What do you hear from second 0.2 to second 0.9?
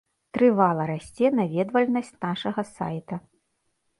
Трывала